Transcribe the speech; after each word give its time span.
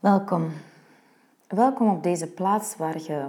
Welkom. 0.00 0.52
Welkom 1.48 1.90
op 1.90 2.02
deze 2.02 2.26
plaats 2.26 2.76
waar 2.76 3.00
je 3.02 3.28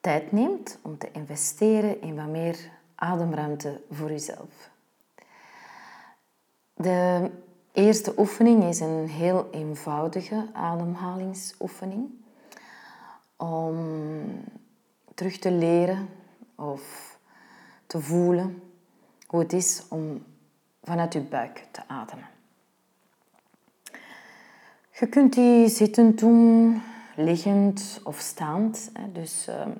tijd 0.00 0.32
neemt 0.32 0.78
om 0.82 0.98
te 0.98 1.10
investeren 1.12 2.00
in 2.00 2.16
wat 2.16 2.26
meer 2.26 2.70
ademruimte 2.94 3.80
voor 3.90 4.08
jezelf. 4.08 4.70
De 6.74 7.30
eerste 7.72 8.14
oefening 8.18 8.64
is 8.64 8.80
een 8.80 9.08
heel 9.08 9.48
eenvoudige 9.50 10.48
ademhalingsoefening 10.52 12.10
om 13.36 13.76
terug 15.14 15.38
te 15.38 15.50
leren 15.50 16.08
of 16.54 17.18
te 17.86 18.00
voelen 18.00 18.62
hoe 19.26 19.40
het 19.40 19.52
is 19.52 19.82
om 19.88 20.24
vanuit 20.82 21.12
je 21.12 21.20
buik 21.20 21.66
te 21.70 21.88
ademen. 21.88 22.28
Je 25.02 25.08
kunt 25.08 25.34
die 25.34 25.68
zittend 25.68 26.18
doen, 26.18 26.82
liggend 27.16 28.00
of 28.04 28.18
staand. 28.18 28.92
Dus 29.12 29.46
ehm, 29.48 29.70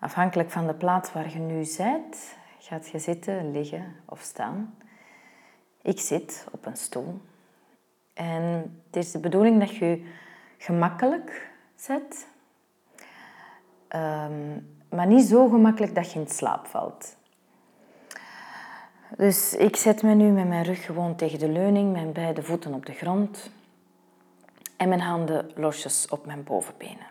afhankelijk 0.00 0.50
van 0.50 0.66
de 0.66 0.74
plaats 0.74 1.12
waar 1.12 1.32
je 1.32 1.38
nu 1.38 1.66
bent, 1.76 2.36
gaat 2.58 2.88
je 2.88 2.98
zitten, 2.98 3.50
liggen 3.50 3.94
of 4.04 4.20
staan. 4.20 4.74
Ik 5.82 6.00
zit 6.00 6.46
op 6.52 6.66
een 6.66 6.76
stoel. 6.76 7.20
En 8.14 8.42
het 8.86 8.96
is 8.96 9.10
de 9.10 9.18
bedoeling 9.18 9.60
dat 9.60 9.76
je 9.76 10.12
gemakkelijk 10.58 11.50
zet, 11.76 12.26
ehm, 13.88 14.60
maar 14.88 15.06
niet 15.06 15.24
zo 15.24 15.48
gemakkelijk 15.48 15.94
dat 15.94 16.12
je 16.12 16.20
in 16.20 16.28
slaap 16.28 16.66
valt. 16.66 17.16
Dus 19.16 19.54
ik 19.54 19.76
zet 19.76 20.02
me 20.02 20.14
nu 20.14 20.30
met 20.30 20.48
mijn 20.48 20.64
rug 20.64 20.84
gewoon 20.84 21.16
tegen 21.16 21.38
de 21.38 21.48
leuning, 21.48 21.92
mijn 21.92 22.12
beide 22.12 22.42
voeten 22.42 22.74
op 22.74 22.86
de 22.86 22.92
grond 22.92 23.50
en 24.76 24.88
mijn 24.88 25.00
handen 25.00 25.50
losjes 25.54 26.08
op 26.08 26.26
mijn 26.26 26.44
bovenbenen. 26.44 27.06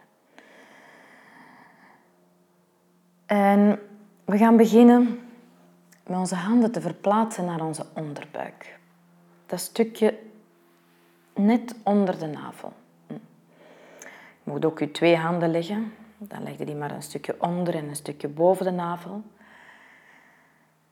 En 3.26 3.80
we 4.26 4.38
gaan 4.38 4.58
beginnen 4.58 5.20
met 6.08 6.18
onze 6.18 6.36
handen 6.36 6.72
te 6.72 6.82
verplaatsen 6.82 7.46
naar 7.46 7.62
onze 7.62 7.86
onderbuik. 7.94 8.80
Dat 9.46 9.60
stukje 9.60 10.20
net 11.34 11.76
onder 11.84 12.20
de 12.20 12.26
navel. 12.26 12.74
Je 14.44 14.52
moet 14.52 14.66
ook 14.66 14.80
je 14.80 14.92
twee 14.92 15.16
handen 15.16 15.52
leggen. 15.52 15.94
Dan 16.18 16.44
leg 16.44 16.58
je 16.58 16.66
die 16.66 16.76
maar 16.76 16.92
een 16.92 17.02
stukje 17.02 17.36
onder 17.40 17.76
en 17.76 17.88
een 17.88 17.96
stukje 17.96 18.28
boven 18.28 18.66
de 18.66 18.72
navel. 18.72 19.24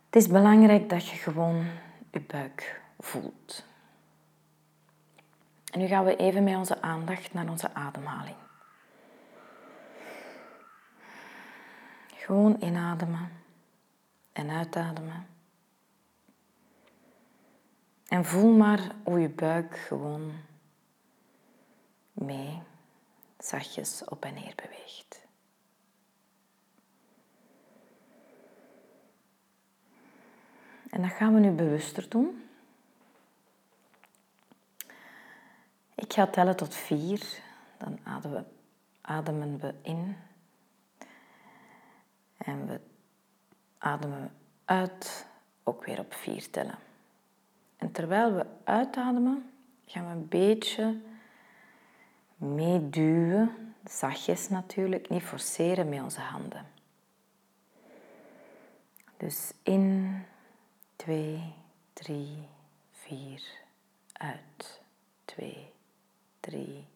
Het 0.05 0.15
is 0.15 0.27
belangrijk 0.27 0.89
dat 0.89 1.07
je 1.07 1.15
gewoon 1.15 1.65
je 2.11 2.21
buik 2.21 2.81
voelt. 2.99 3.65
En 5.73 5.79
nu 5.79 5.87
gaan 5.87 6.05
we 6.05 6.15
even 6.15 6.43
met 6.43 6.55
onze 6.55 6.81
aandacht 6.81 7.33
naar 7.33 7.49
onze 7.49 7.73
ademhaling. 7.73 8.35
Gewoon 12.15 12.57
inademen 12.59 13.31
en 14.33 14.49
uitademen. 14.49 15.27
En 18.07 18.25
voel 18.25 18.51
maar 18.55 18.95
hoe 19.03 19.19
je 19.19 19.29
buik 19.29 19.77
gewoon 19.77 20.31
mee 22.11 22.61
zachtjes 23.37 24.03
op 24.05 24.25
en 24.25 24.33
neer 24.33 24.53
beweegt. 24.55 25.25
En 30.89 31.01
dat 31.01 31.11
gaan 31.11 31.33
we 31.33 31.39
nu 31.39 31.51
bewuster 31.51 32.09
doen. 32.09 32.43
Ik 36.03 36.13
ga 36.13 36.27
tellen 36.27 36.55
tot 36.55 36.75
vier. 36.75 37.41
Dan 37.77 37.99
ademen 39.01 39.59
we, 39.59 39.73
in. 39.81 40.15
En 42.37 42.67
we 42.67 42.79
ademen 43.77 44.31
uit, 44.65 45.25
ook 45.63 45.85
weer 45.85 45.99
op 45.99 46.13
vier 46.13 46.49
tellen. 46.49 46.77
En 47.77 47.91
terwijl 47.91 48.33
we 48.33 48.45
uitademen, 48.63 49.51
gaan 49.85 50.05
we 50.05 50.11
een 50.11 50.27
beetje 50.27 51.01
meeduwen. 52.35 53.75
Zachtjes 53.85 54.49
natuurlijk, 54.49 55.09
niet 55.09 55.23
forceren 55.23 55.89
met 55.89 56.01
onze 56.01 56.21
handen. 56.21 56.65
Dus 59.17 59.53
in, 59.61 60.15
twee, 60.95 61.53
drie, 61.93 62.47
vier, 62.91 63.43
uit, 64.13 64.81
twee, 65.25 65.72
drie, 66.43 66.87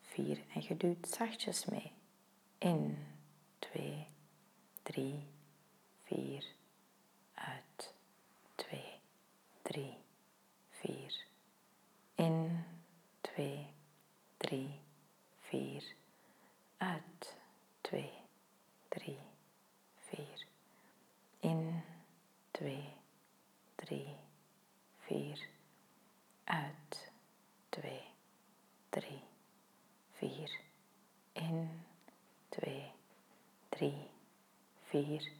vier. 0.00 0.38
En 0.54 0.62
je 0.62 0.76
duwt 0.76 1.08
zachtjes 1.08 1.64
mee. 1.64 1.92
In, 2.58 3.06
twee, 3.58 4.06
drie, 4.82 5.26
vier. 6.02 6.44
Uit, 7.34 7.94
twee, 8.54 9.00
drie, 9.62 9.96
vier. 10.68 11.24
In, 12.14 12.64
twee, 13.20 13.66
drie, 14.36 14.80
vier. 15.40 15.84
Uit, 16.76 17.36
twee, 17.80 18.12
drie, 18.88 19.18
vier. 19.96 20.46
In, 21.40 21.82
twee, 22.50 22.92
drie, 23.74 24.16
vier. 24.98 25.48
Uit, 26.44 27.10
twee 27.68 28.11
drie, 28.92 29.22
vier. 30.10 30.50
In, 31.32 31.70
twee, 32.48 32.90
drie, 33.68 34.10
vier. 34.82 35.32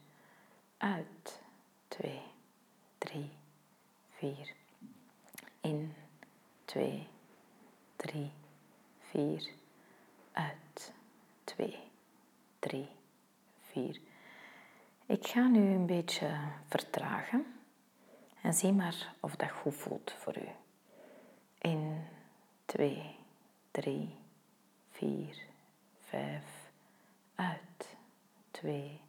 Uit, 0.77 1.41
twee, 1.87 2.21
drie, 2.97 3.29
vier. 4.09 4.53
In, 5.61 5.93
twee, 6.65 7.07
drie, 7.95 8.31
vier. 8.99 9.49
Uit, 10.31 10.93
twee, 11.43 11.79
drie, 12.59 12.89
vier. 13.59 13.99
Ik 15.05 15.27
ga 15.27 15.47
nu 15.47 15.73
een 15.73 15.85
beetje 15.85 16.37
vertragen 16.67 17.45
en 18.41 18.53
zie 18.53 18.71
maar 18.71 19.13
of 19.19 19.35
dat 19.35 19.51
goed 19.51 19.75
voelt 19.75 20.11
voor 20.11 20.37
u. 20.37 20.47
In, 21.57 22.03
twee, 22.65 23.21
3, 23.73 24.15
4, 24.91 25.35
5, 26.09 26.43
uit, 27.35 27.95
2, 28.51 28.99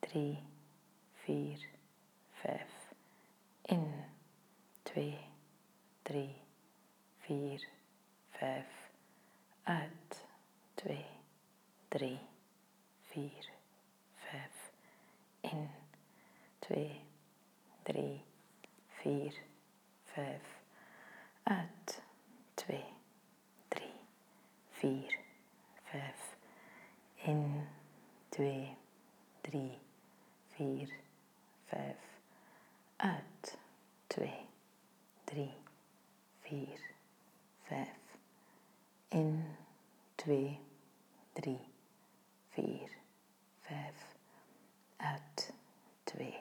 3, 0.00 0.38
4, 1.24 1.58
5, 2.32 2.60
in, 3.62 4.04
2, 4.82 5.18
3, 6.02 6.34
4, 7.18 7.68
5, 8.30 8.66
uit, 9.62 10.24
2, 10.74 11.04
3, 11.88 12.18
4, 13.00 13.30
5, 14.16 14.72
in, 15.40 15.70
2, 16.58 17.00
3, 17.82 18.24
4, 19.02 19.32
5, 20.04 20.53
4, 24.84 25.18
5, 25.82 26.36
In, 27.14 27.66
2, 28.28 28.76
3, 29.40 29.78
4, 30.56 30.88
5, 31.64 31.96
uit, 32.96 33.58
2, 34.06 34.46
3, 35.24 35.54
4, 36.40 36.68
5, 37.62 37.88
in, 39.08 39.56
2, 40.14 40.60
3, 41.32 41.58
4, 42.48 42.90
5, 43.60 44.14
uit, 44.96 45.52
2, 46.04 46.34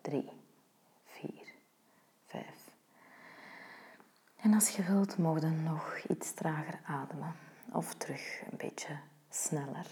3, 0.00 0.30
4, 1.04 1.30
5. 2.26 2.44
En 4.36 4.54
als 4.54 4.68
je 4.68 4.82
wilt, 4.82 5.18
mogen 5.18 5.62
nog 5.62 5.98
iets 6.08 6.34
trager 6.34 6.80
ademen 6.84 7.50
of 7.72 7.94
terug 7.94 8.40
een 8.50 8.56
beetje 8.56 8.98
sneller. 9.30 9.86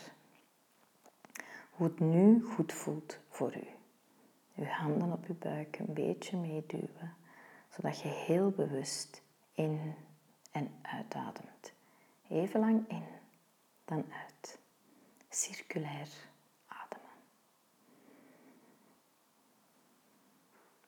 Hoe 1.70 1.86
het 1.86 2.00
nu 2.00 2.42
goed 2.42 2.72
voelt 2.72 3.18
voor 3.28 3.56
u. 3.56 3.66
Uw 4.56 4.64
handen 4.64 5.12
op 5.12 5.26
uw 5.26 5.38
buik 5.38 5.78
een 5.78 5.94
beetje 5.94 6.36
meeduwen, 6.36 7.14
zodat 7.68 8.00
je 8.00 8.08
heel 8.08 8.50
bewust 8.50 9.22
in 9.52 9.94
en 10.52 10.74
uitademt. 10.82 11.72
Even 12.28 12.60
lang 12.60 12.88
in, 12.88 13.04
dan 13.84 14.04
uit. 14.22 14.58
Circulair. 15.28 16.08